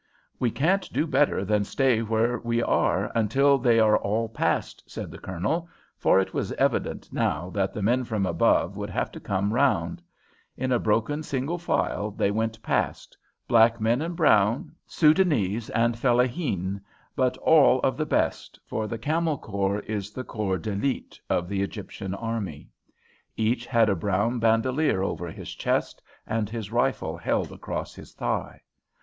[0.39, 5.11] "We can't do better than stay where we are until they are all past," said
[5.11, 9.19] the Colonel, for it was evident now that the men from above would have to
[9.19, 10.01] come round.
[10.57, 13.15] In a broken single file they went past,
[13.47, 16.81] black men and brown, Soudanese and fellaheen,
[17.15, 21.61] but all of the best, for the Camel Corps is the corps d'elite of the
[21.61, 22.71] Egyptian army.
[23.37, 28.61] Each had a brown bandolier over his chest and his rifle held across his thigh.